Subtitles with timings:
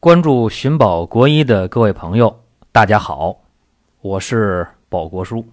[0.00, 3.36] 关注寻宝国医的各位朋友，大家好，
[4.00, 5.44] 我是宝国叔。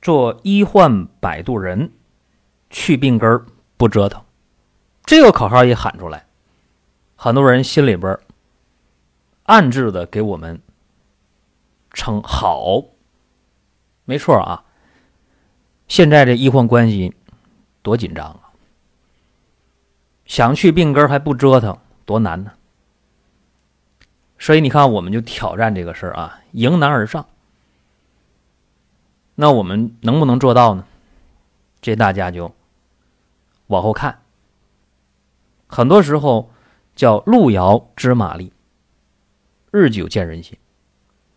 [0.00, 1.92] 做医患摆渡人，
[2.70, 3.44] 去病根儿
[3.76, 4.24] 不折腾，
[5.04, 6.24] 这个口号一喊出来，
[7.14, 8.18] 很多人心里边
[9.42, 10.58] 暗自的给我们
[11.92, 12.82] 称好。
[14.06, 14.64] 没错啊，
[15.88, 17.14] 现在这医患关系
[17.82, 18.48] 多紧张啊，
[20.24, 21.76] 想去病根还不折腾，
[22.06, 22.52] 多难呢。
[24.38, 27.26] 所以你看，我们就挑战这个事儿啊，迎难而上。
[29.34, 30.84] 那我们能不能做到呢？
[31.80, 32.54] 这大家就
[33.66, 34.20] 往后看。
[35.66, 36.50] 很多时候
[36.96, 38.52] 叫路遥知马力，
[39.70, 40.56] 日久见人心。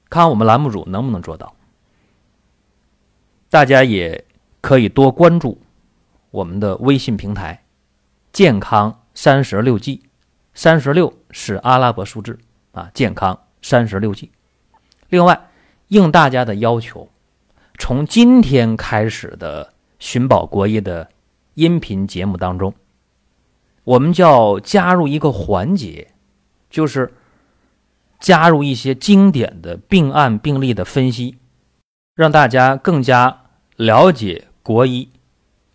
[0.10, 1.55] 看我们栏目组能不能做到。
[3.49, 4.26] 大家也
[4.62, 5.60] 可以多关注
[6.30, 7.63] 我们的微信平台
[8.32, 10.04] “健康三十六计”，
[10.54, 12.40] 三十六是阿拉伯数字。
[12.72, 14.32] 啊，健康三十六计。
[15.10, 15.50] 另外，
[15.90, 17.10] 应大家的要求，
[17.78, 21.10] 从今天开始的寻宝国医的
[21.55, 22.74] 音频节目当中，
[23.84, 26.13] 我们就要加入一个环节，
[26.70, 27.13] 就是
[28.20, 31.38] 加入一些经典的病案病例的分析，
[32.16, 33.44] 让大家更加
[33.76, 35.10] 了解国医，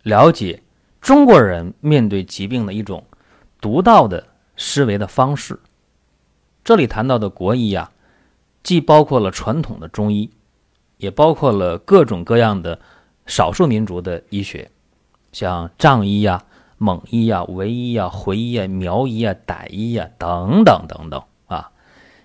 [0.01, 0.63] 了解
[0.99, 3.05] 中国人面对疾病的一种
[3.61, 5.59] 独到的思维的方式。
[6.67, 7.91] 这里谈到的国医呀，
[8.61, 10.29] 既包括了传统的中医，
[10.97, 12.77] 也包括了各种各样的
[13.25, 14.69] 少数民族的医学，
[15.31, 16.43] 像藏医呀、
[16.77, 21.71] 蒙医呀、维医呀、回医呀、苗医呀、傣医呀等等等等啊。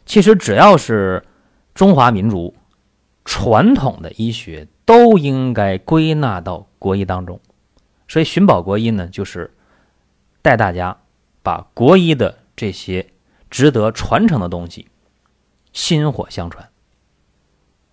[0.07, 1.25] 其实只要是
[1.73, 2.53] 中华民族
[3.25, 7.39] 传统的医学，都应该归纳到国医当中。
[8.09, 9.55] 所以寻宝国医呢，就是
[10.43, 10.99] 带大家
[11.45, 13.07] 把国医的这些。
[13.53, 14.89] 值得传承的东西，
[15.75, 16.71] 薪火相传。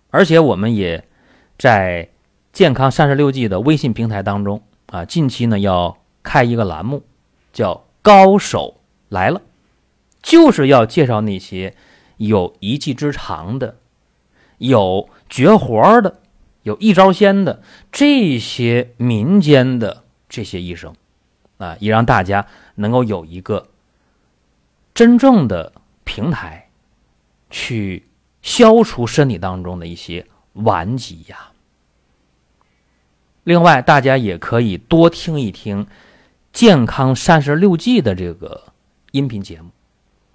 [0.08, 1.06] 而且我们也
[1.58, 2.08] 在
[2.50, 7.04] 健康三十六计的微信平台当中啊，近期呢要开一个栏目，
[7.52, 9.42] 叫“高手来了”，
[10.22, 11.76] 就是要介绍那些
[12.16, 13.76] 有一技之长的、
[14.56, 16.20] 有绝活的、
[16.62, 20.94] 有一招鲜的这些民间的这些医生
[21.58, 22.46] 啊，也让大家
[22.76, 23.66] 能够有一个。
[24.94, 25.72] 真正的
[26.04, 26.68] 平台，
[27.48, 28.08] 去
[28.42, 31.52] 消除身体当中的一些顽疾呀。
[33.44, 35.86] 另外，大家也可以多听一听
[36.52, 38.64] 《健康三十六计》的这个
[39.12, 39.70] 音频节目，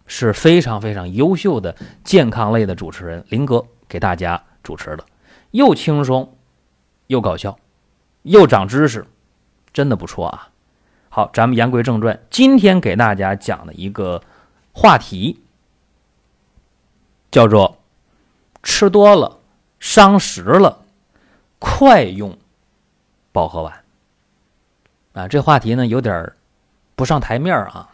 [0.07, 5.05] 是非常非常优秀的健康类的主持人林哥给大家主持的，
[5.51, 6.35] 又轻松，
[7.07, 7.57] 又搞笑，
[8.23, 9.05] 又长知识，
[9.71, 10.49] 真的不错啊。
[11.09, 14.21] 好，咱们言归正传，今天给大家讲的一个。
[14.77, 15.41] 话题
[17.31, 17.77] 叫做
[18.61, 19.39] “吃多了
[19.79, 20.83] 伤食了，
[21.59, 22.37] 快用
[23.31, 23.83] 保和丸”。
[25.13, 26.33] 啊，这话题呢有点
[26.93, 27.89] 不上台面啊。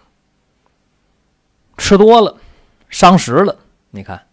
[1.78, 2.36] 吃多了
[2.90, 3.56] 伤食了，
[3.92, 4.28] 你看，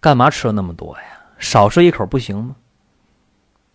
[0.00, 1.04] 干嘛吃那么多呀？
[1.38, 2.56] 少吃一口不行吗？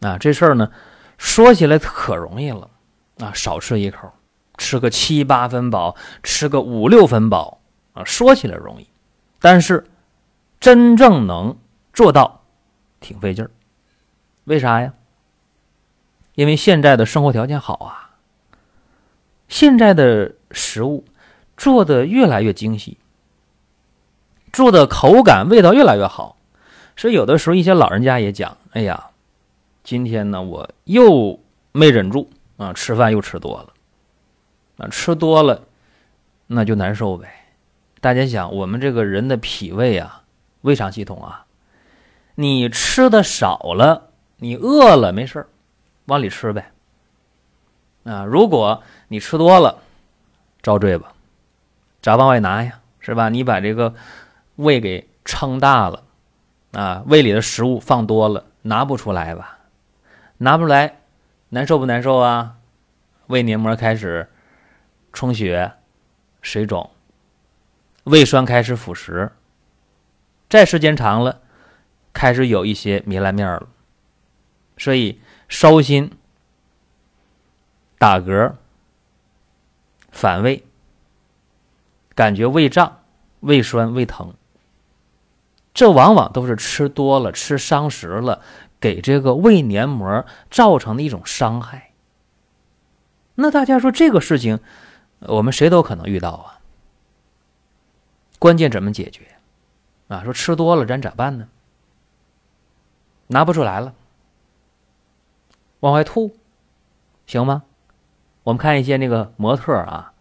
[0.01, 0.71] 啊，这事儿呢
[1.17, 2.69] 说起来可容易了
[3.17, 4.13] 啊，少吃一口，
[4.59, 7.61] 吃个七八分饱，吃个五六分饱。
[7.93, 8.87] 啊，说起来容易，
[9.39, 9.85] 但是
[10.59, 11.57] 真正能
[11.93, 12.43] 做到，
[12.99, 13.51] 挺费劲儿。
[14.45, 14.93] 为啥呀？
[16.35, 18.15] 因为现在的生活条件好啊，
[19.47, 21.05] 现在的食物
[21.55, 22.97] 做的越来越精细，
[24.51, 26.37] 做的口感味道越来越好，
[26.97, 29.11] 所以有的时候一些老人家也讲：“哎呀，
[29.83, 31.39] 今天呢我又
[31.71, 32.27] 没忍住
[32.57, 33.73] 啊，吃饭又吃多了，
[34.77, 35.61] 啊，吃多了
[36.47, 37.31] 那就难受呗。”
[38.03, 40.23] 大家想，我们这个人的脾胃啊，
[40.59, 41.45] 胃肠系统啊，
[42.35, 45.47] 你吃的少了，你饿了没事儿，
[46.07, 46.73] 往里吃呗。
[48.03, 49.77] 啊，如果你吃多了，
[50.61, 51.13] 遭罪吧，
[52.01, 52.81] 咋往外拿呀？
[52.99, 53.29] 是吧？
[53.29, 53.93] 你把这个
[54.57, 56.03] 胃给撑大了，
[56.73, 59.59] 啊，胃里的食物放多了，拿不出来吧？
[60.39, 60.97] 拿不出来，
[61.47, 62.57] 难受不难受啊？
[63.27, 64.29] 胃黏膜开始
[65.13, 65.71] 充血、
[66.41, 66.89] 水肿。
[68.03, 69.31] 胃酸开始腐蚀，
[70.49, 71.41] 再时间长了，
[72.11, 73.67] 开始有一些糜烂面了，
[74.77, 76.11] 所以烧心、
[77.97, 78.55] 打嗝、
[80.11, 80.65] 反胃，
[82.13, 82.99] 感觉胃胀、
[83.39, 84.33] 胃酸、胃疼，
[85.73, 88.41] 这往往都是吃多了、吃伤食了，
[88.81, 91.93] 给这个胃黏膜造成的一种伤害。
[93.35, 94.59] 那大家说这个事情，
[95.19, 96.59] 我们谁都可能遇到啊。
[98.43, 99.25] 关键怎么解决？
[100.09, 101.47] 啊，说吃多了咱咋办呢？
[103.27, 103.95] 拿不出来了，
[105.79, 106.35] 往外吐，
[107.25, 107.63] 行吗？
[108.43, 110.11] 我们看一些那个模特啊，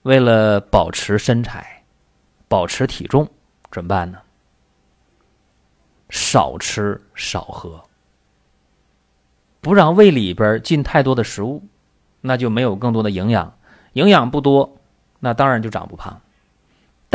[0.00, 1.84] 为了保持身材、
[2.48, 3.28] 保持体重，
[3.70, 4.18] 怎么办呢？
[6.08, 7.84] 少吃少喝，
[9.60, 11.62] 不让胃里边进太多的食物，
[12.22, 13.58] 那就没有更多的营养，
[13.92, 14.78] 营养不多，
[15.20, 16.18] 那当然就长不胖。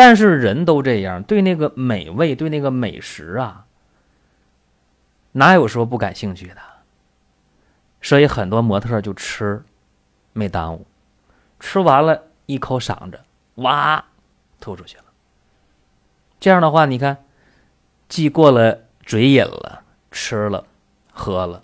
[0.04, 3.68] 但是人都这样，对那个美味，对那个美食啊，
[5.34, 6.58] 哪有说不感兴趣的？
[8.02, 9.64] 所以很多模特就吃，
[10.34, 10.88] 没耽误，
[11.60, 13.20] 吃完了一口嗓子，
[13.58, 14.04] 哇，
[14.60, 15.04] 吐出去了。
[16.40, 17.24] 这样的话，你看。
[18.10, 20.66] 既过了嘴瘾了，吃了，
[21.14, 21.62] 喝了，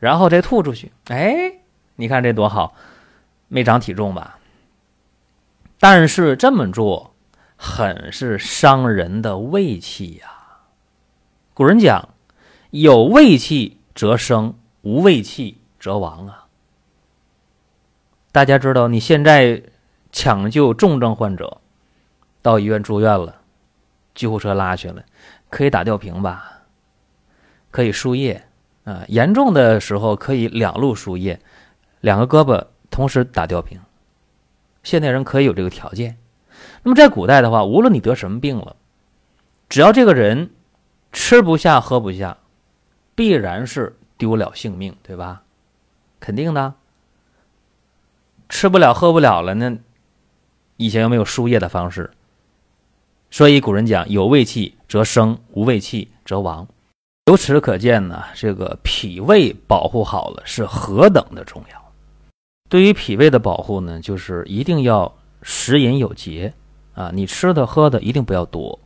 [0.00, 0.90] 然后再吐出去。
[1.06, 1.60] 哎，
[1.94, 2.74] 你看这多好，
[3.46, 4.40] 没长体重吧？
[5.78, 7.13] 但是这么做
[7.56, 10.30] 很是伤人的胃气呀。
[11.54, 12.08] 古人讲
[12.70, 16.46] ：“有胃气则生，无胃气则亡。”啊。
[18.32, 19.62] 大家知道，你现在
[20.10, 21.60] 抢救重症患者，
[22.42, 23.40] 到医院住院了，
[24.14, 25.04] 救护车拉去了。
[25.48, 26.62] 可以打吊瓶吧，
[27.70, 28.44] 可以输液
[28.82, 29.04] 啊。
[29.06, 31.40] 严重的时候可以两路输液，
[32.00, 33.80] 两个胳膊同时打吊瓶。
[34.82, 36.18] 现代人可以有这个条件。
[36.84, 38.76] 那么在古代的话，无论你得什么病了，
[39.68, 40.50] 只要这个人
[41.10, 42.38] 吃不下、喝不下，
[43.16, 45.42] 必然是丢了性命，对吧？
[46.20, 46.74] 肯定的。
[48.48, 49.76] 吃不了、喝不了了，那
[50.76, 52.10] 以前又没有输液的方式？
[53.30, 56.68] 所以古人讲：“有胃气则生，无胃气则亡。”
[57.26, 61.92] 由此可见呢，这个脾胃保护好了是何等的重要。
[62.68, 66.52] 对于脾胃的保护呢，就是一定要食饮有节
[66.94, 68.78] 啊，你吃的喝的一定不要多，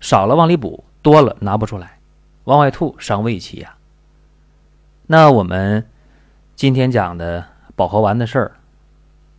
[0.00, 1.98] 少了往里补，多了拿不出来，
[2.44, 3.76] 往外吐伤胃气呀。
[5.06, 5.86] 那我们
[6.56, 7.44] 今天讲的
[7.76, 8.52] 保和丸的事儿，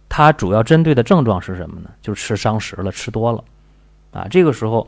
[0.07, 1.89] 它主要针对的症状是什么呢？
[2.01, 3.43] 就是吃伤食了，吃多了。
[4.11, 4.87] 啊，这个时候，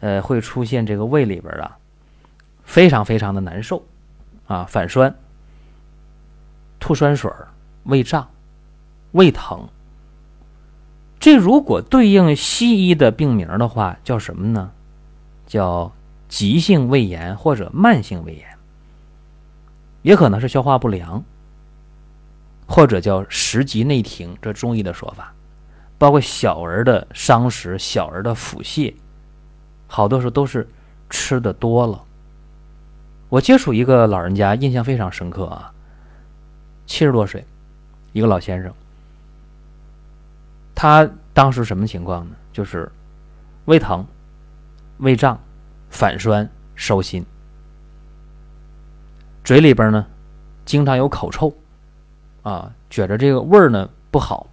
[0.00, 1.76] 呃，会出现这个胃里边啊，
[2.64, 3.82] 非常非常的难受，
[4.46, 5.14] 啊，反酸、
[6.78, 7.30] 吐酸水
[7.84, 8.28] 胃胀、
[9.12, 9.68] 胃疼。
[11.20, 14.70] 这如果对应西医的病名的话，叫什么呢？
[15.46, 15.90] 叫
[16.28, 18.46] 急性胃炎或者慢性胃炎，
[20.02, 21.24] 也可能是消化不良，
[22.66, 25.32] 或者叫食积内停，这中医的说法。
[25.96, 28.94] 包括小儿的伤食、小儿的腹泻，
[29.88, 30.68] 好多时候都是
[31.10, 32.04] 吃的多了。
[33.28, 35.72] 我接触一个老人家，印象非常深刻啊，
[36.86, 37.44] 七十多岁，
[38.12, 38.72] 一个老先生，
[40.80, 42.36] 他当时什么情况呢？
[42.52, 42.88] 就是
[43.64, 44.06] 胃疼、
[44.98, 45.36] 胃胀、
[45.90, 47.26] 反酸、烧心，
[49.42, 50.06] 嘴里边呢
[50.64, 51.52] 经常有口臭，
[52.44, 54.46] 啊，觉着这个味儿呢不好。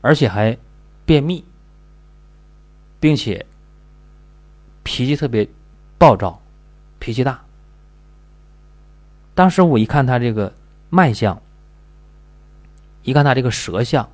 [0.00, 0.56] 而且还
[1.04, 1.44] 便秘，
[2.98, 3.44] 并且
[4.82, 5.46] 脾气特别
[5.98, 6.40] 暴躁，
[6.98, 7.38] 脾气大。
[9.34, 10.50] 当时我一看他这个
[10.88, 11.42] 脉象，
[13.02, 14.08] 一看他这个舌象，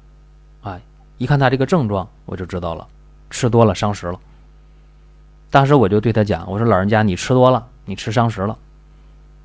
[0.63, 0.81] 啊，
[1.19, 2.87] 一看他这个症状，我就知道了，
[3.29, 4.19] 吃多了伤食了。
[5.51, 8.57] 当时我就对他讲：“我说老人家，你吃多了，你吃伤食了。”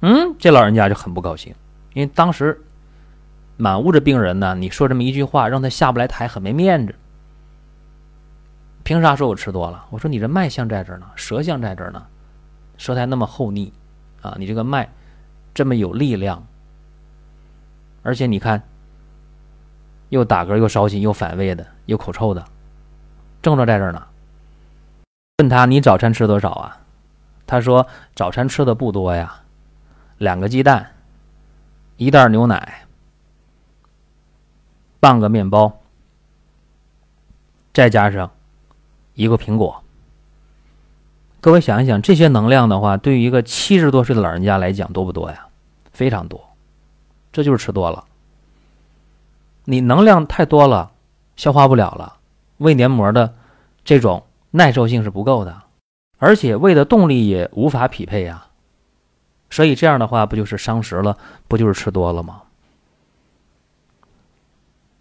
[0.01, 1.53] 嗯，这老人家就很不高兴，
[1.93, 2.61] 因为当时。
[3.59, 6.93] 满屋子病人呢，你说这么一句话，让他下不来台，很没面子。
[8.83, 9.83] 凭啥说我吃多了？
[9.89, 12.05] 我说你这脉象在这儿呢，舌象在这儿呢，
[12.77, 13.73] 舌苔那么厚腻，
[14.21, 14.87] 啊，你这个脉
[15.55, 16.45] 这么有力量，
[18.03, 18.61] 而且你看，
[20.09, 22.45] 又打嗝又烧心又反胃的又口臭的，
[23.41, 24.07] 症状在这儿呢。
[25.39, 26.81] 问他你早餐吃多少啊？
[27.45, 29.41] 他说早餐吃的不多呀，
[30.17, 30.93] 两个鸡蛋，
[31.97, 32.83] 一袋牛奶。
[34.99, 35.79] 半个面包，
[37.71, 38.31] 再加上
[39.13, 39.83] 一个苹果。
[41.39, 45.45] 各位想一想，这些能量的话，对于一个七十多岁的老人家来讲，多不多呀？
[45.91, 46.43] 非常多，
[47.31, 48.03] 这就是吃多了。
[49.69, 50.91] 你能量太多了，
[51.35, 52.15] 消化不了了，
[52.59, 53.33] 胃黏膜的
[53.83, 55.63] 这种耐受性是不够的，
[56.19, 58.47] 而且胃的动力也无法匹配呀。
[59.49, 61.17] 所以这样的话，不就是伤食了？
[61.49, 62.43] 不就是吃多了吗？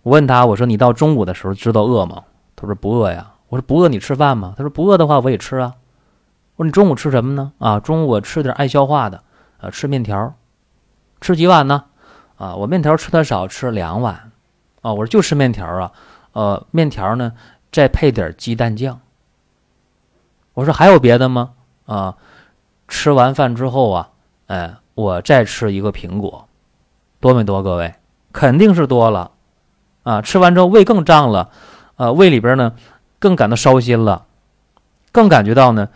[0.03, 2.25] 我问他，我说你到中午的时候知道饿吗？
[2.57, 3.35] 他说不饿呀。
[3.49, 4.53] 我说不饿你吃饭吗？
[4.57, 5.77] 他说不饿的话我也吃啊。
[6.57, 7.53] 我说你中午吃什么呢？
[7.59, 9.23] 啊，中午我吃点爱消化的，
[9.59, 10.35] 啊，吃面条，
[11.21, 11.85] 吃几碗呢？
[12.37, 14.26] 啊，我面条吃的少，吃两碗。
[14.87, 15.91] 啊，我说就吃面条啊。
[16.33, 17.33] 呃，面条呢
[17.73, 19.01] 再配点鸡蛋酱。
[20.55, 21.55] 我说还有别的吗？
[21.87, 22.17] 啊，
[22.87, 24.11] 吃完饭之后啊，
[24.47, 26.49] 哎，我再吃一个苹果，
[27.19, 27.65] 多没多？
[27.65, 27.95] 各位
[28.33, 29.33] 肯定是多了
[30.05, 30.23] 啊！
[30.23, 31.51] 吃完之后胃更胀了，
[31.97, 32.77] 呃，胃里边呢
[33.19, 34.27] 更感到烧心了，
[35.11, 35.89] 更感觉到呢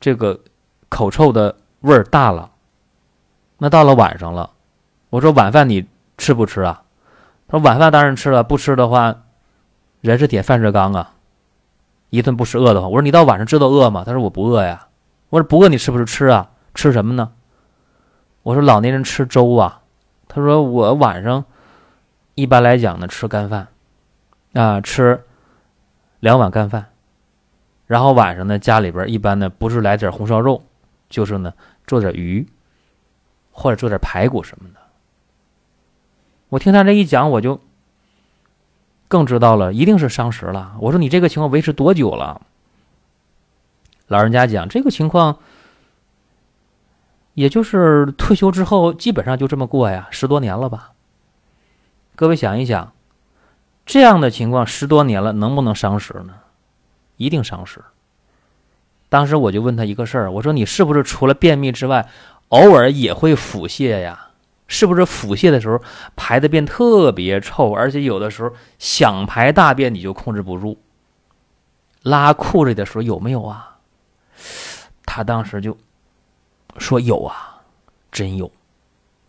[0.00, 0.40] 这个
[0.88, 2.50] 口臭的味儿大了。
[3.58, 4.50] 那到了晚上了，
[5.10, 5.86] 我说晚饭你
[6.16, 6.82] 吃不吃啊？
[7.48, 9.24] 他说晚饭当然吃了，不吃的话，
[10.00, 11.14] 人是铁，饭是钢啊。
[12.10, 12.90] 一顿不吃饿的慌。
[12.90, 14.04] 我说你到晚上知道饿吗？
[14.06, 14.88] 他说我不饿呀。
[15.30, 16.50] 我说不饿你吃不吃吃啊？
[16.74, 17.32] 吃什么呢？
[18.42, 19.82] 我说老年人吃粥啊。
[20.26, 21.44] 他说我晚上
[22.34, 23.68] 一般来讲呢吃干饭
[24.52, 25.24] 啊，吃
[26.20, 26.86] 两碗干饭，
[27.86, 30.62] 然后晚上呢家里边一般呢不是来点红烧肉，
[31.08, 31.52] 就是呢
[31.86, 32.46] 做点鱼
[33.50, 34.80] 或者做点排骨什么的。
[36.48, 37.60] 我听他这一讲，我就。
[39.10, 40.76] 更知道了，一定是伤食了。
[40.80, 42.42] 我说你这个情况维持多久了？
[44.06, 45.38] 老人家讲这个情况，
[47.32, 50.90] 也就是退休之后基本上就这么过呀，十多年了吧。
[52.16, 52.92] 各位想一想，
[53.86, 56.34] 这样的情况十多年了，能不能伤食呢？
[57.16, 57.82] 一定伤食。
[59.08, 62.10] 当时我就问他一个事儿，我说你是不是除了便秘之外，
[62.48, 64.27] 偶尔也会腹泻呀？
[64.68, 65.82] 是不是腹泻的时候
[66.14, 70.76] 排的便特别臭，而且有的时候想排大便你就控制不住？
[72.02, 73.78] 拉裤子的时候有没有啊？
[75.04, 75.76] 他当时就
[76.76, 77.62] 说有啊，
[78.12, 78.52] 真有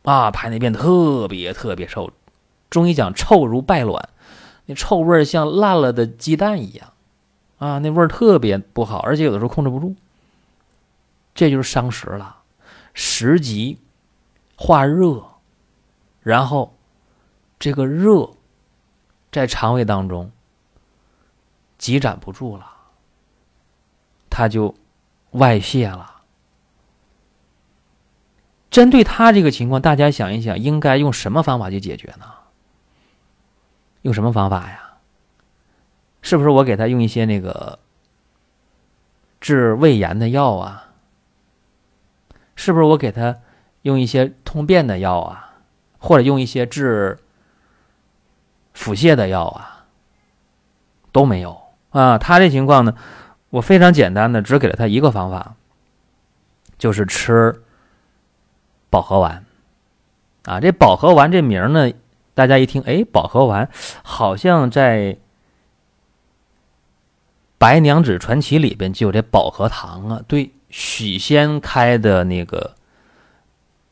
[0.04, 2.12] 啊，排那便特别特别臭。
[2.70, 4.10] 中医讲臭如败卵，
[4.66, 6.94] 那臭味像烂了的鸡蛋一样
[7.58, 9.96] 啊，那味儿特别不好，而且有的时候控制不住，
[11.34, 12.36] 这就是伤食了，
[12.94, 13.80] 食积
[14.60, 15.24] 化热。
[16.22, 16.76] 然后，
[17.58, 18.30] 这个热
[19.32, 20.30] 在肠胃当中
[21.78, 22.70] 积攒不住了，
[24.30, 24.76] 它就
[25.32, 26.24] 外泄了。
[28.70, 32.26] 针对他这个情况，大家想一想，应该用什么方法去解决呢？
[34.02, 34.98] 用什么方法呀？
[36.22, 37.80] 是不是我给他用一些那个
[39.40, 40.92] 治胃炎的药啊？
[42.56, 43.40] 是不是我给他
[43.84, 45.46] 用一些通便的药啊？
[46.02, 47.20] 或者用一些治
[48.74, 49.86] 腹泻的药啊，
[51.12, 52.18] 都没有啊。
[52.18, 52.96] 他这情况呢，
[53.50, 55.56] 我非常简单的，只给了他一个方法，
[56.78, 57.64] 就是吃
[58.90, 59.44] 保和丸
[60.46, 60.62] 啊。
[60.62, 61.92] 这保和丸这名呢，
[62.34, 63.70] 大家一听，哎，保和丸
[64.02, 65.14] 好像在
[67.58, 70.22] 《白娘子传奇》里边就有这保和堂啊。
[70.30, 72.78] 对，许仙开的那个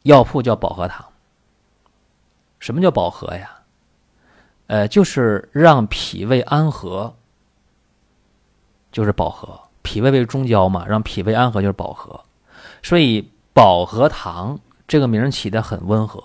[0.07, 1.05] 药铺叫保和堂。
[2.59, 3.51] 什么叫保和呀？
[4.65, 7.15] 呃，就是让脾胃安和，
[8.91, 9.61] 就是保和。
[9.83, 12.19] 脾胃为中焦嘛，让脾胃安和就是保和。
[12.83, 16.23] 所以保和堂这个名起的很温和，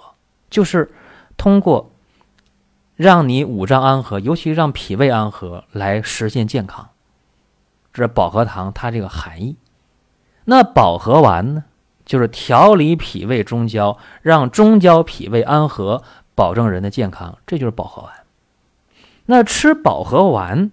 [0.50, 0.90] 就是
[1.36, 1.90] 通过
[2.96, 6.88] 让你五脏安和，尤其让脾胃安和来实现健康。
[7.92, 9.56] 这保和堂它这个含义。
[10.44, 11.64] 那保和丸呢，
[12.04, 16.02] 就是调理脾胃中焦，让中焦脾胃安和。
[16.34, 18.10] 保证人的健康，这就是保和丸。
[19.26, 20.70] 那吃保和丸，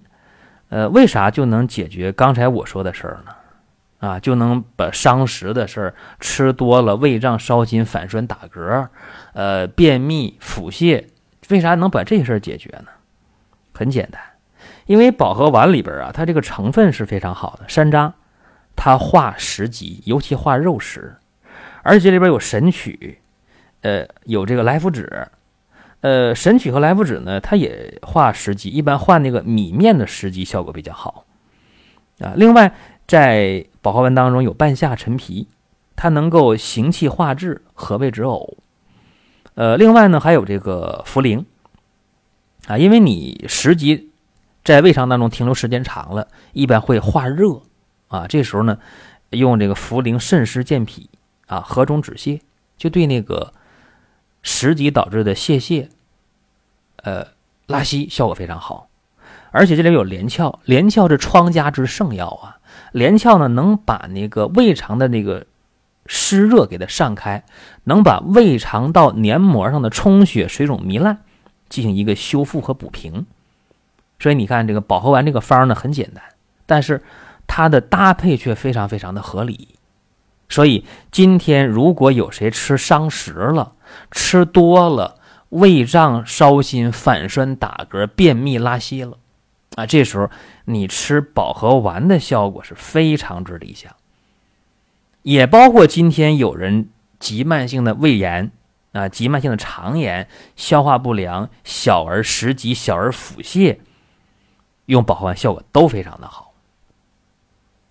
[0.69, 4.07] 呃，为啥就能解决刚才我说的事儿呢？
[4.07, 8.87] 啊，就能把伤食的事儿吃多了，胃胀、烧心、反酸、打嗝，
[9.33, 11.03] 呃，便秘、腹泻，
[11.49, 12.85] 为啥能把这事儿解决呢？
[13.73, 14.21] 很简单，
[14.85, 18.13] 因为保和丸里边啊，它这个成分是非常好的，山楂，
[18.77, 21.17] 它化食积，尤其化肉食，
[21.89, 23.17] 而且里边有神曲，
[23.81, 25.27] 呃，有这个莱菔脂。
[26.01, 31.25] 呃，神曲和莱菔脂呢，它也化食积，一般化那个米面的食积效果比较好
[32.19, 32.33] 啊。
[32.35, 32.75] 另外，
[33.07, 35.47] 在保和丸当中有半夏陈皮，
[35.95, 38.53] 它能够行气化滞，和胃止呕。
[39.55, 41.43] 呃，另外呢，还有这个茯苓
[42.67, 44.11] 啊，因为你食积
[44.63, 47.63] 在胃肠当中停留时间长了，一般会化热
[48.09, 48.27] 啊。
[48.27, 48.77] 这时候呢，
[49.31, 51.09] 用这个茯苓渗湿健脾
[51.49, 52.39] 啊，何中止泻，
[52.77, 53.51] 就对那个。
[54.41, 55.89] 食积导致的泄泻，
[57.03, 57.27] 呃，
[57.67, 58.87] 拉稀效果非常好，
[59.51, 62.57] 而且这里有连翘，连翘是疮痂之圣药啊。
[62.93, 65.45] 连翘呢，能把那个胃肠的那个
[66.05, 67.43] 湿热给它散开，
[67.83, 71.17] 能把胃肠道黏膜上的充血、水肿、糜烂
[71.67, 73.25] 进行一个修复和补平。
[74.19, 76.23] 所以你看，这个保和丸这个方呢很简单，
[76.65, 77.03] 但是
[77.45, 79.67] 它的搭配却非常非常的合理。
[80.49, 83.73] 所以今天如果有谁吃伤食了，
[84.11, 89.17] 吃多了，胃胀、烧心、反酸、打嗝、便秘、拉稀了，
[89.75, 90.29] 啊，这时候
[90.65, 93.95] 你吃保和丸的效果是非常之理想。
[95.21, 96.89] 也包括今天有人
[97.19, 98.51] 急慢性的胃炎
[98.93, 103.77] 啊，急慢性的肠炎、消化不良、小儿食积、小儿腹泻，
[104.85, 106.48] 用保和丸效果都非常的好。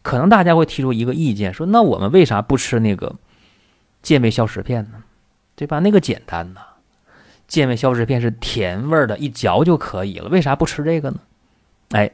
[0.03, 3.15] 可能大家会提出一个意见，说那我们为啥不吃那个
[4.03, 5.03] 健胃消食片呢？
[5.55, 5.81] 对吧？
[5.81, 6.61] 那个简单呐，
[7.47, 11.19] 健胃消食片是甜味的，一嚼就可以了，为啥不吃这个呢？
[11.91, 12.11] 哎，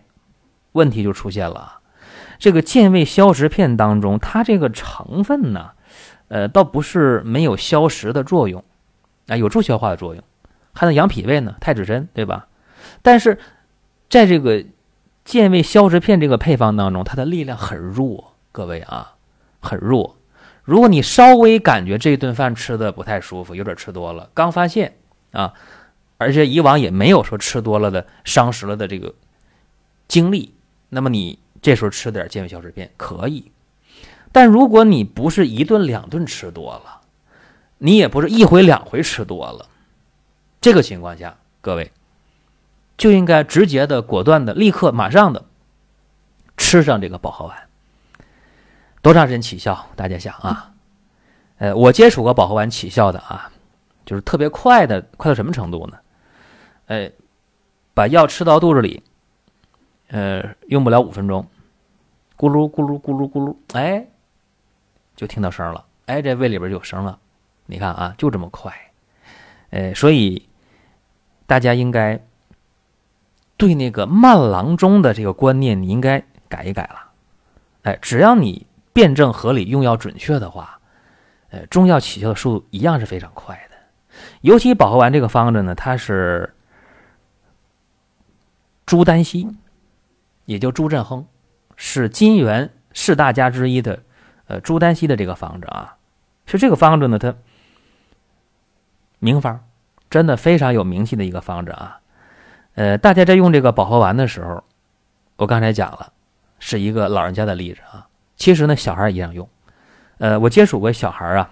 [0.73, 1.81] 问题就出现了。
[2.39, 5.71] 这个健胃消食片当中，它这个成分呢，
[6.29, 8.65] 呃，倒不是没有消食的作用，
[9.29, 10.25] 啊，有助消化的作用，
[10.73, 12.49] 还能养脾胃呢，太子参，对吧？
[13.03, 13.39] 但是
[14.09, 14.65] 在这个
[15.25, 19.15] 健胃消食片这个配方当中，它的力量很弱，各位啊，
[19.61, 20.17] 很弱。
[20.63, 24.97] 如果你稍微感觉这顿饭吃的不太舒服，有点吃多了，刚发现
[25.33, 25.55] 啊，
[26.19, 29.15] 而且以往也没有说吃多了的伤食了的这个
[30.07, 30.55] 经历，
[30.89, 31.39] 那么你。
[31.63, 33.51] 这时候吃点健胃消食片可以，
[34.33, 37.01] 但如果你不是一顿两顿吃多了，
[37.79, 39.67] 你也不是一回两回吃多了，
[40.61, 41.91] 这个情况下，各位
[42.97, 45.45] 就应该直接的、果断的、立刻、马上的
[46.57, 47.57] 吃上这个保和丸。
[49.03, 49.87] 多长时间起效？
[49.97, 50.73] 大家想啊，
[51.59, 53.51] 呃，我接触过保和丸起效的啊，
[54.07, 55.99] 就是特别快的，快到什么程度呢？
[56.87, 57.11] 呃，
[57.93, 59.03] 把药吃到肚子里，
[60.09, 61.47] 呃，用不了五分钟。
[62.37, 64.07] 咕噜咕噜咕噜咕噜，哎，
[65.15, 67.19] 就听到声了，哎，这胃里边就有声了。
[67.67, 68.73] 你看啊，就这么快，
[69.71, 70.47] 呃，所以
[71.47, 72.21] 大家应该
[73.57, 77.13] 对那个慢郎中的这个观念，你应该改一改了。
[77.83, 80.81] 哎，只要你辩证合理、用药准确的话，
[81.51, 83.77] 呃，中药起效的速度一样是非常快的。
[84.41, 86.55] 尤其保和丸这个方子呢，它是
[88.87, 89.49] 朱丹溪，
[90.45, 91.27] 也就朱振亨。
[91.77, 94.03] 是金元四大家之一的，
[94.47, 95.97] 呃，朱丹溪的这个方子啊，
[96.47, 97.35] 是这个方子呢，它
[99.19, 99.65] 名方，
[100.09, 102.01] 真的非常有名气的一个方子啊。
[102.75, 104.63] 呃，大家在用这个保和丸的时候，
[105.37, 106.13] 我刚才讲了，
[106.59, 108.09] 是一个老人家的例子啊。
[108.37, 109.49] 其实呢，小孩一样用。
[110.19, 111.51] 呃，我接触过小孩啊，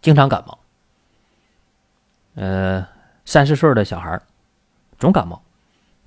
[0.00, 0.58] 经常感冒，
[2.34, 2.86] 呃，
[3.24, 4.20] 三四岁的小孩
[4.98, 5.42] 总感冒，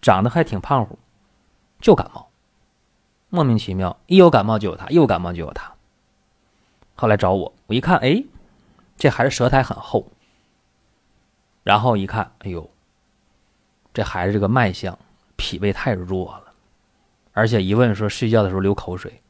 [0.01, 0.97] 长得还挺胖乎，
[1.79, 2.29] 就感冒。
[3.29, 5.73] 莫名其妙，一有感冒就有他，一有感冒就有他。
[6.95, 8.23] 后来找我，我一看，哎，
[8.97, 10.07] 这孩子舌苔很厚。
[11.63, 12.69] 然后一看，哎呦，
[13.93, 14.97] 这孩子这个脉象，
[15.35, 16.51] 脾胃太弱了，
[17.31, 19.21] 而且一问说睡觉的时候流口水，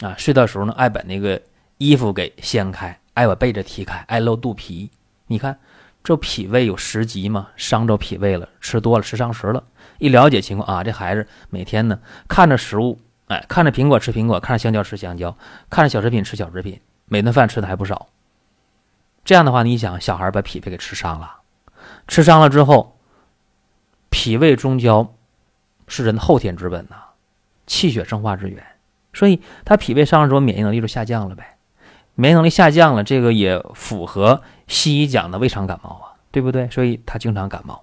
[0.00, 1.40] 啊，睡的时候呢爱把那个
[1.78, 4.90] 衣服给掀开，爱把被子踢开，爱露肚皮。
[5.26, 5.58] 你看，
[6.04, 7.48] 这脾胃有食积吗？
[7.56, 9.62] 伤着脾胃了，吃多了吃伤食了。
[9.98, 13.00] 一了解情况啊，这孩子每天呢看着食物。
[13.28, 15.34] 哎，看着苹果吃苹果，看着香蕉吃香蕉，
[15.70, 18.08] 看着小食品吃小食品，每顿饭吃的还不少。
[19.24, 21.36] 这样的话，你想，小孩把脾胃给吃伤了，
[22.08, 22.98] 吃伤了之后，
[24.22, 25.14] 脾胃中焦
[25.88, 26.94] 是人的后天之本呐，
[27.66, 28.64] 气血生化之源，
[29.12, 31.56] 所以他脾胃伤了之后，免疫能力就下降了呗。
[32.14, 36.70] 免疫能力下降了，这个也符合西医讲的胃肠感冒啊，对不对？
[36.70, 37.82] 所以他经常感冒。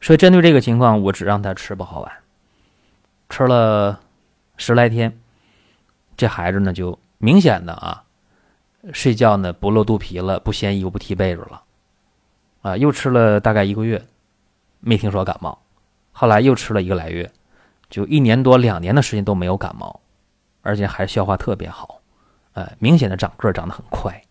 [0.00, 2.10] 所以针对这个情况，我只让他吃不好丸，
[3.28, 4.00] 吃了。
[4.56, 5.20] 十来天，
[6.16, 8.04] 这孩子呢就明显的啊，
[8.94, 11.62] 睡觉呢不露肚皮了，不掀衣服，不踢被子了，
[12.62, 14.02] 啊，又吃了大概一个月，
[14.80, 15.58] 没听说感冒，
[16.12, 17.30] 后来又吃了一个来月，
[17.88, 20.00] 就一年多两年的时间都没有感冒，
[20.62, 22.00] 而且还消化特别好，
[22.54, 24.22] 呃，明显的长个长得很快，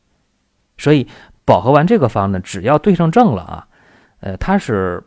[0.78, 1.08] 所以
[1.46, 3.68] 保和丸这个方呢，只要对上症了啊，
[4.22, 5.04] 呃，它是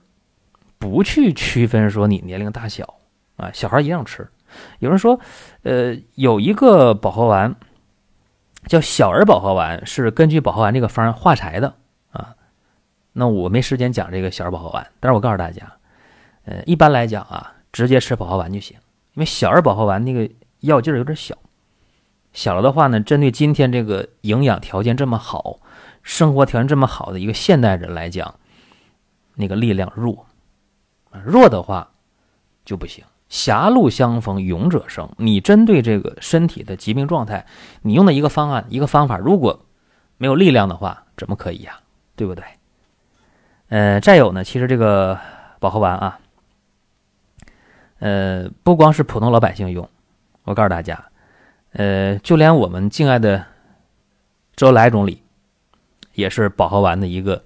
[0.78, 2.94] 不去区分说你年龄大小
[3.36, 4.28] 啊，小孩一样吃。
[4.80, 5.18] 有人说，
[5.62, 7.56] 呃，有一个保和丸
[8.66, 11.74] 叫小儿保和丸，是根据保和丸这个方化柴的。
[13.12, 15.70] 那我没时间讲这个小儿保和丸，但是我告诉大家，
[16.44, 18.76] 呃，一般来讲啊，直接吃保和丸就行，
[19.14, 20.28] 因为小儿保和丸那个
[20.60, 21.36] 药劲儿有点小，
[22.32, 25.60] 小了的话呢，针对今天这个营养条件这么好、
[26.02, 28.34] 生活条件这么好的一个现代人来讲，
[29.34, 30.26] 那个力量弱，
[31.24, 31.92] 弱的话
[32.64, 33.04] 就不行。
[33.28, 35.08] 狭路相逢勇者胜。
[35.16, 37.46] 你针对这个身体的疾病状态，
[37.80, 39.64] 你用的一个方案、一个方法，如果
[40.18, 41.80] 没有力量的话，怎么可以呀？
[42.14, 42.44] 对不对？
[43.72, 45.18] 呃，再有呢，其实这个
[45.58, 46.20] 保和丸啊，
[48.00, 49.88] 呃，不光是普通老百姓用，
[50.44, 51.02] 我告诉大家，
[51.72, 53.42] 呃，就连我们敬爱的
[54.56, 55.22] 周恩来总理，
[56.12, 57.42] 也是保和丸的一个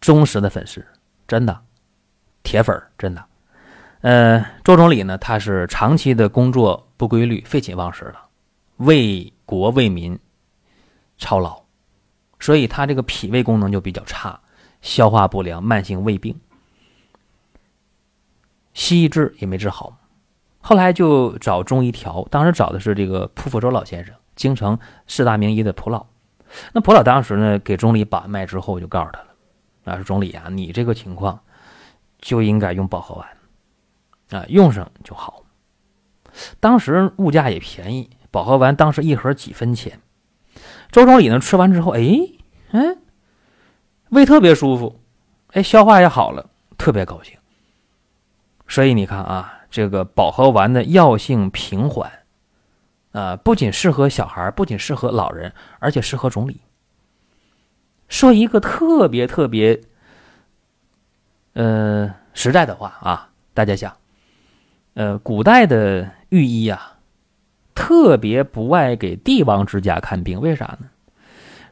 [0.00, 0.82] 忠实的粉丝，
[1.28, 1.60] 真的
[2.42, 3.22] 铁粉，真的。
[4.00, 8.16] 呃，周总理呢，他是长期的工作不规律、废寝忘食的，
[8.78, 10.18] 为国为民
[11.18, 11.62] 操劳，
[12.38, 14.40] 所以他这个脾胃功能就比较差，
[14.80, 16.38] 消化不良、慢性胃病，
[18.72, 19.98] 西医治也没治好，
[20.60, 26.06] 后来就找中医调，当时找的是这个蒲福洲老先生，京城四大名医的蒲老。
[26.72, 29.26] 那蒲老当时呢，给钟离把脉之后，就告诉他了
[29.84, 31.38] ：“啊，说钟离啊，你这个情况
[32.18, 33.28] 就应该用保和丸，
[34.30, 35.44] 啊，用上就好。
[36.58, 40.00] 当时物价也便宜，保和丸当时一盒几分钱。
[40.90, 42.00] 周总理呢，吃完之后，哎，
[42.72, 42.98] 嗯，
[44.10, 45.00] 胃特别舒服，
[45.52, 47.36] 哎，消化也好了，特别高兴。
[48.68, 52.10] 所以你看啊，这个保和丸的药性平缓。”
[53.12, 56.60] 啊，不仅适合小孩，不仅适合老人，而且适合总理。
[58.06, 59.80] 说一个特别特别，
[61.54, 63.96] 呃，实在的话啊，大家想，
[64.94, 66.98] 呃，古代的御医啊，
[67.74, 70.88] 特别不爱给帝王之家看病，为啥呢？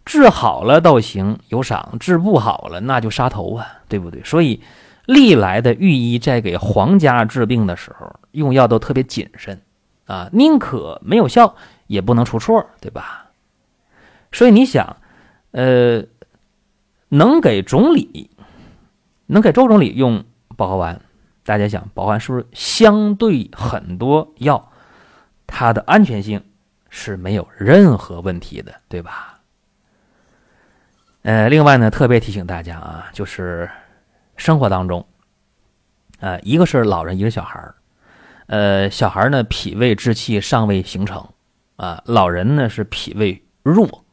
[0.09, 4.25] 治好了倒行有赏，治不好了那就杀头啊，对不对？
[4.25, 4.63] 所以，
[5.05, 9.61] 历来的御医在给皇家治病的时候，用药都特别谨慎。
[10.07, 11.55] 啊，宁可没有效，
[11.89, 13.27] 也不能出错，对吧？
[14.33, 14.97] 所以你想，
[15.51, 16.03] 呃，
[17.11, 18.31] 能给总理，
[19.27, 20.25] 能给周总理用
[20.57, 20.99] 保和丸，
[21.45, 24.71] 大家想，保和丸是不是相对很多药，
[25.47, 26.43] 它的安全性
[26.89, 29.38] 是没有任何问题的，对吧？
[31.29, 33.69] 呃，另外呢，特别提醒大家啊，就是
[34.39, 35.07] 生活当中，
[36.21, 37.75] 呃，一个是老人，一个小孩儿。
[38.47, 41.29] 呃，小孩儿呢，脾胃之气尚未形成，
[41.77, 44.07] 啊，老人呢是脾胃弱，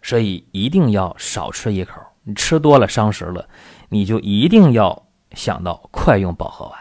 [0.00, 2.00] 所以一定要少吃一口。
[2.22, 3.46] 你吃多了伤食了，
[3.90, 6.78] 你就一定要想到快用保和丸。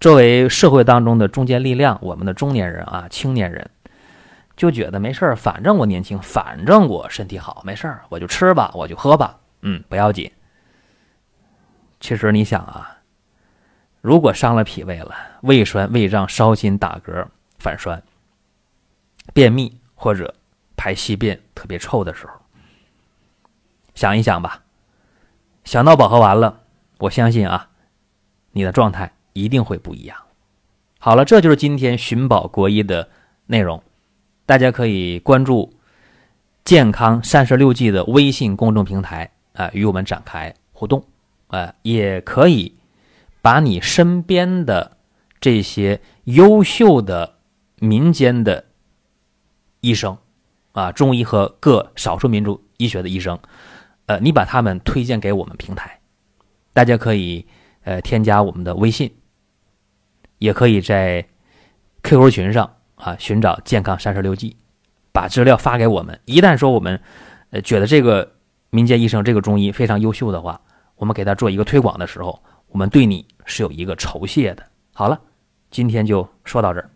[0.00, 3.70] 作为社会当中的中坚力量，我们的中年人啊，青年人
[4.60, 10.30] 就觉得没事儿反正我年轻，反正我身体好，没事儿我就吃吧，我就喝吧，嗯，不要紧。
[11.98, 12.98] 其实你想啊。
[14.02, 17.26] 如果伤了脾胃了，胃酸、胃胀、烧心、打嗝、
[17.58, 18.02] 反酸、
[19.32, 20.34] 便秘或者
[20.76, 22.32] 排稀便特别臭的时候，
[23.94, 24.62] 想一想吧，
[25.64, 26.60] 想到饱和完了，
[26.98, 27.70] 我相信啊，
[28.52, 30.14] 你的状态一定会不一样。
[30.98, 33.08] 好了，这就是今天寻宝国医的
[33.46, 33.82] 内容，
[34.50, 35.72] 大家可以关注
[36.66, 41.04] “健康三十六计”的微信公众平台啊，与我们展开互动
[41.46, 42.74] 啊，也可以。
[43.40, 44.96] 把你身边的
[45.40, 47.36] 这些优秀的
[47.76, 48.64] 民间的
[49.82, 50.18] 医生
[50.72, 53.38] 啊，中医和各少数民族医学的医生，
[54.06, 56.00] 呃，你把他们推荐给我们平台，
[56.72, 57.46] 大家可以
[57.84, 59.14] 呃添加我们的微信，
[60.38, 61.24] 也可以在
[62.02, 64.56] QQ 群上啊寻找健康三十六计，
[65.12, 66.18] 把资料发给我们。
[66.24, 67.00] 一旦说我们
[67.50, 68.32] 呃觉得这个
[68.70, 70.60] 民间医生这个中医非常优秀的话，
[70.96, 72.40] 我们给他做一个推广的时候。
[72.72, 74.62] 我们对你是有一个酬谢的。
[74.92, 75.20] 好了，
[75.72, 76.88] 今天就说到这儿。